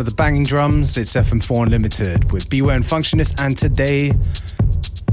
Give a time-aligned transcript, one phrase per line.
[0.00, 0.96] of the banging drums.
[0.96, 4.12] It's FM4 Unlimited with Beware and Functionist, and today,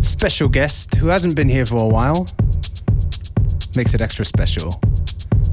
[0.02, 2.28] special guest who hasn't been here for a while.
[3.76, 4.80] Makes it extra special.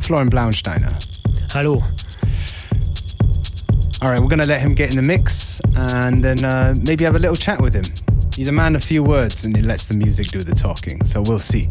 [0.01, 0.95] Florian Blauensteiner.
[1.53, 1.83] Hallo.
[4.03, 7.05] All right, we're going to let him get in the mix and then uh, maybe
[7.05, 7.85] have a little chat with him.
[8.35, 11.23] He's a man of few words and he lets the music do the talking, so
[11.23, 11.71] we'll see.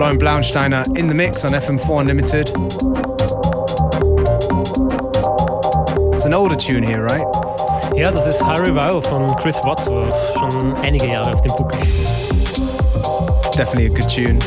[0.00, 2.48] Florian Blauensteiner in the mix on FM4 Unlimited.
[6.14, 7.20] It's an older tune here, right?
[7.94, 11.80] Ja, das ist High Revival von Chris Wadsworth, schon einige Jahre auf dem Buckel.
[13.54, 14.38] Definitely a good tune.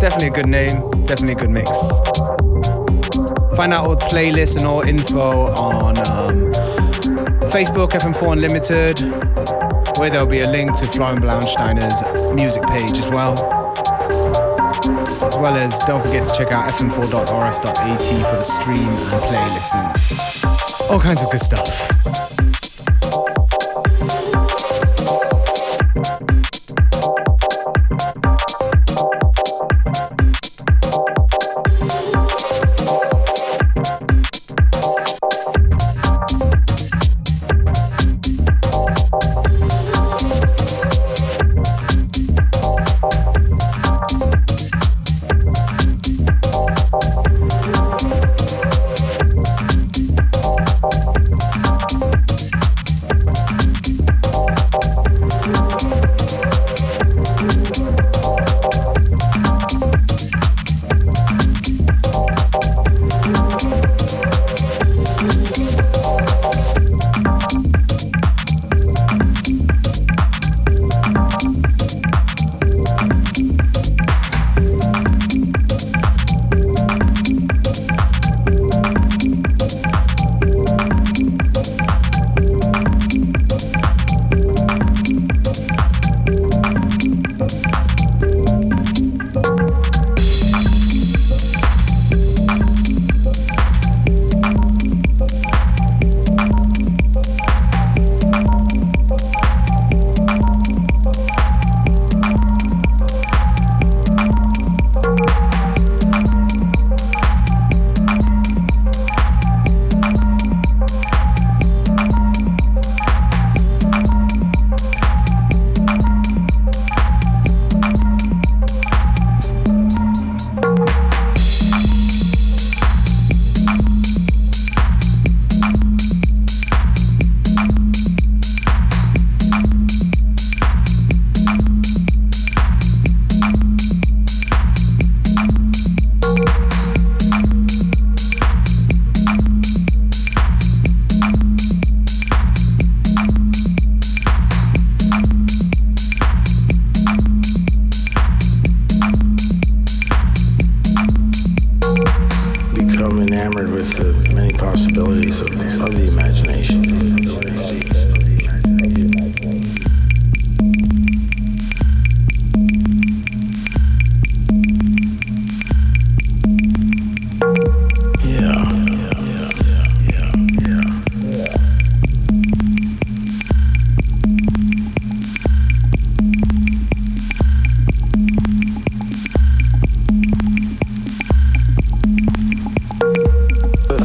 [0.00, 0.90] Definitely a good name.
[1.04, 1.68] Definitely a good mix.
[3.54, 6.50] Find out all the playlists and all info on um,
[7.50, 9.00] Facebook, FM4 Unlimited,
[9.98, 12.02] where there'll be a link to Florian Blauensteiner's
[12.34, 13.61] music page as well.
[15.42, 21.00] Well as don't forget to check out fm4.orf.at for the stream and playlist and all
[21.00, 22.31] kinds of good stuff.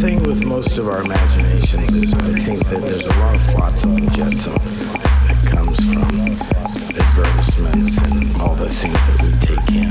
[0.07, 3.97] thing with most of our imaginations is I think that there's a lot of flotsam
[3.97, 6.15] and jetsam that comes from
[6.95, 9.89] advertisements and all the things that we take in.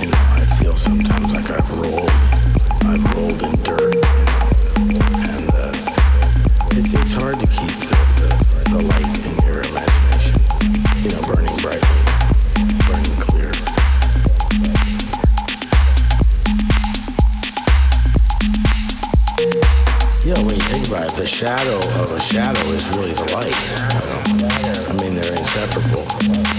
[0.00, 2.10] You know, I feel sometimes like I've rolled,
[2.90, 3.94] I've rolled in dirt,
[4.76, 5.72] and uh,
[6.72, 7.89] it's it's hard to keep
[21.40, 23.54] shadow of a shadow is really the light.
[24.90, 26.49] I mean, they're inseparable.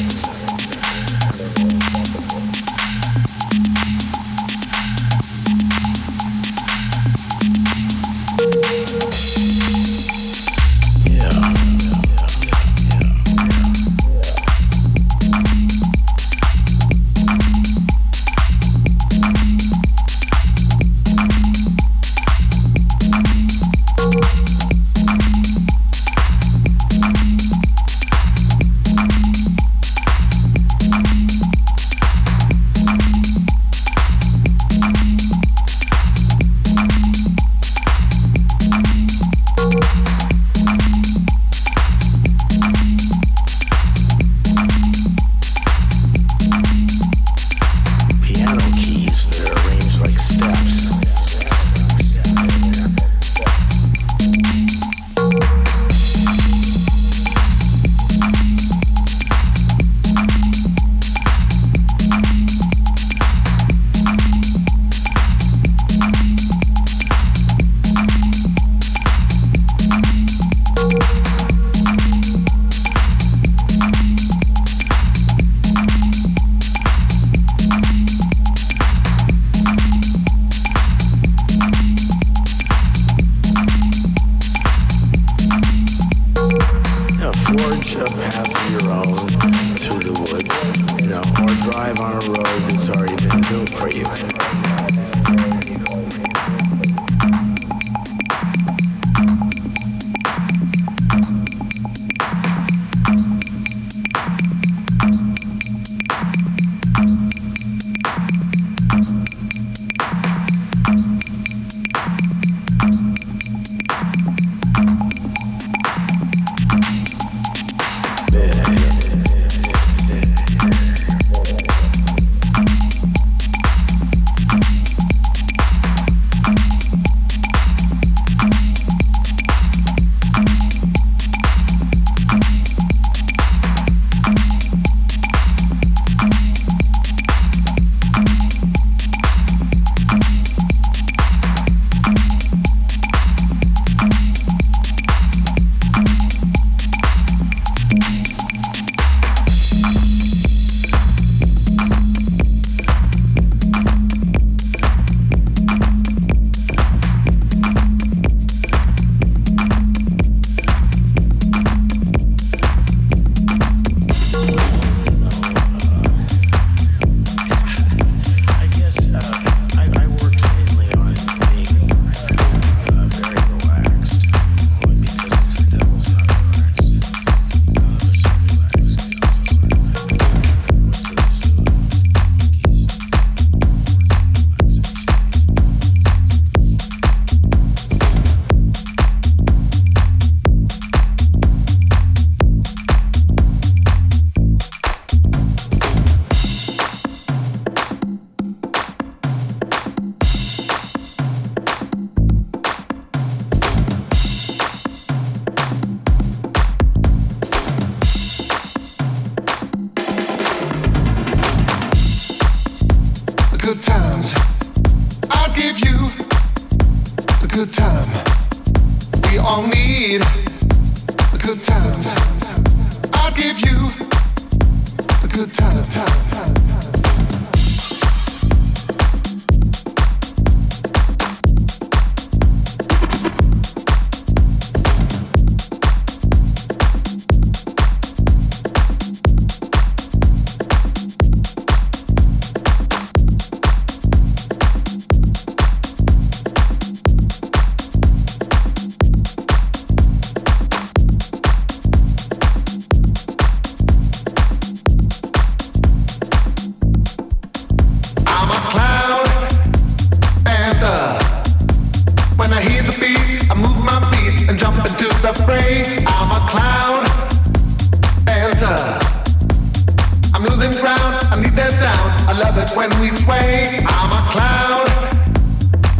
[272.81, 273.85] when we sway.
[273.87, 274.87] I'm a cloud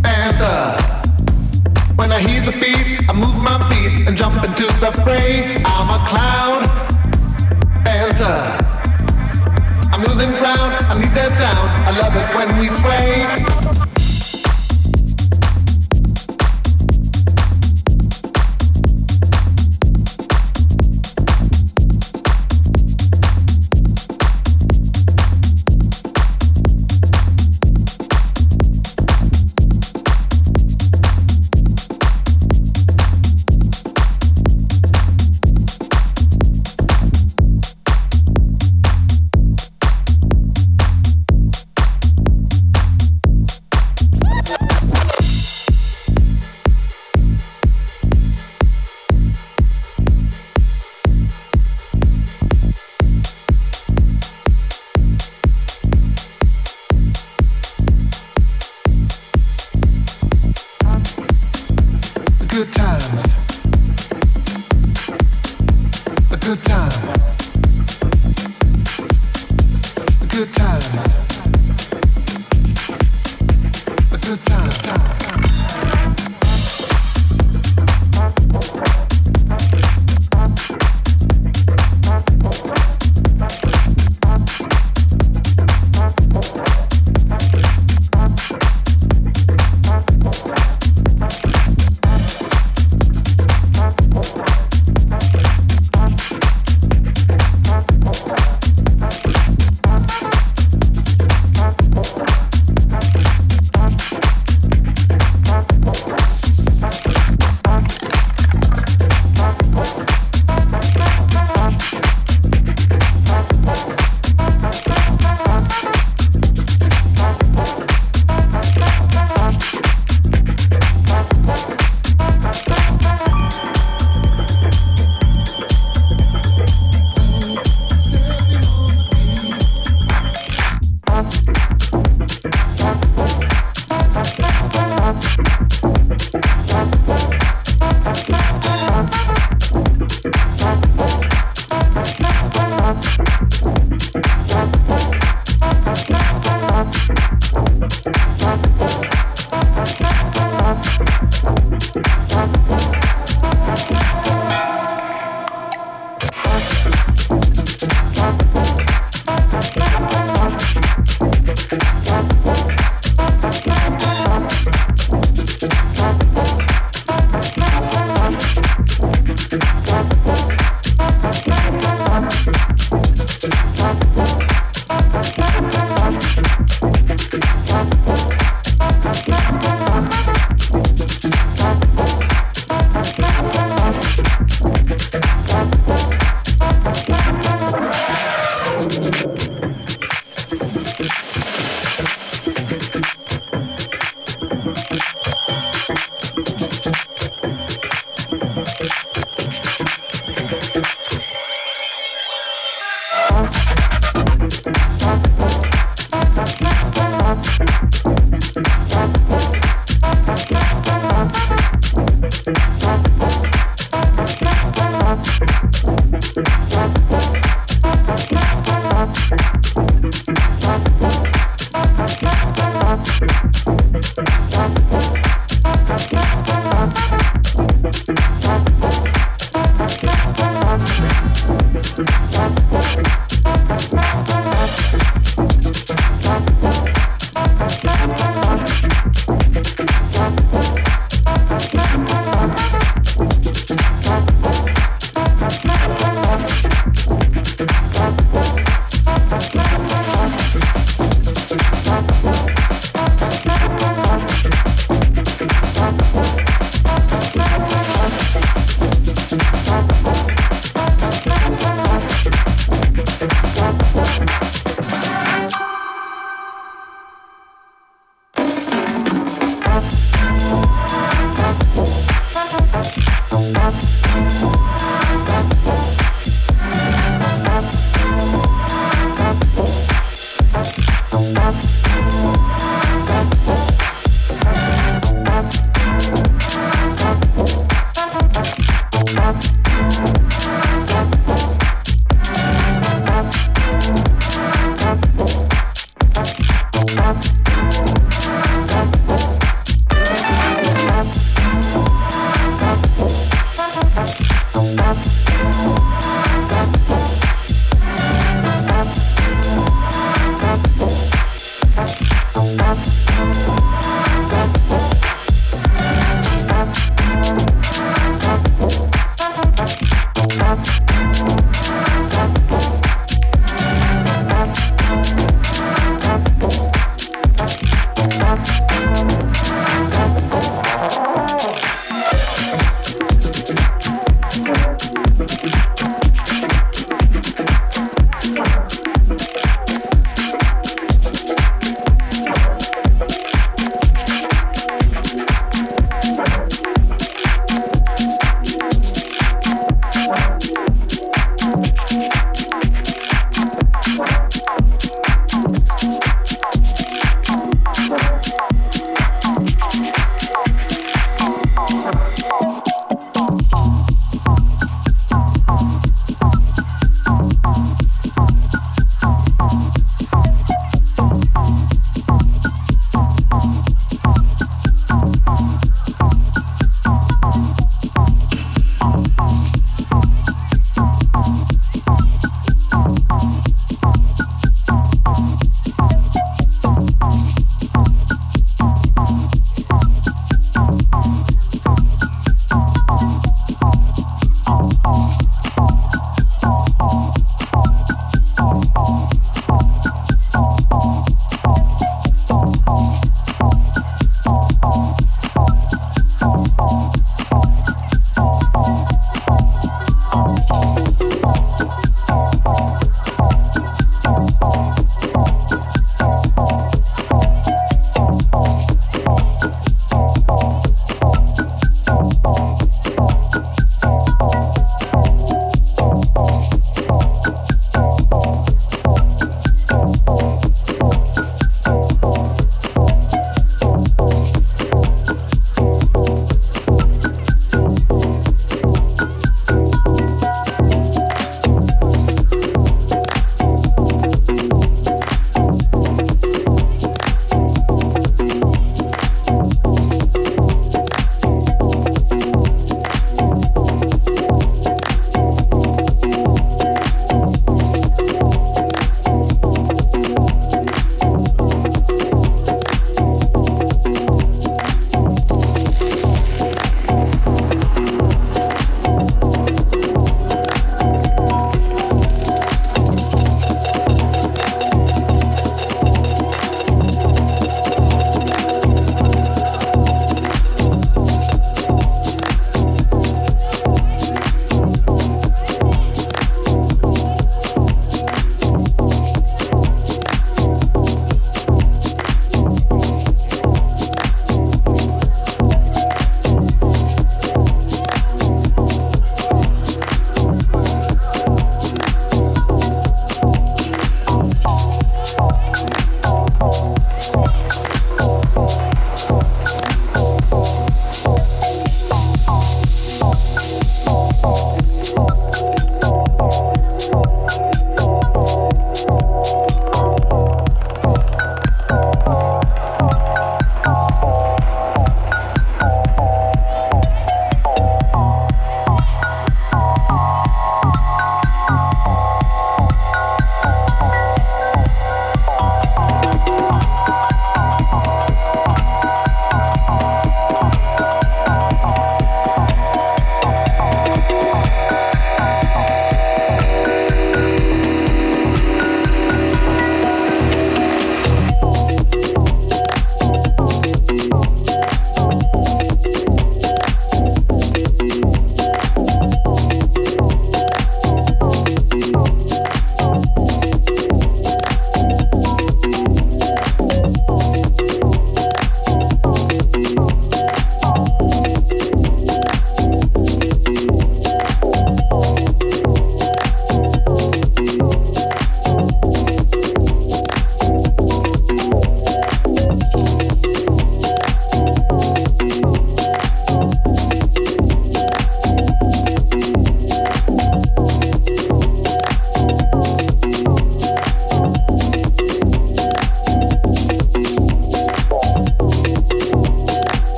[0.00, 0.60] dancer.
[1.96, 5.60] When I hear the beat, I move my feet and jump into the fray.
[5.66, 6.62] I'm a cloud
[7.84, 8.38] dancer.
[9.92, 11.68] I'm losing ground, I need that sound.
[11.88, 13.67] I love it when we sway.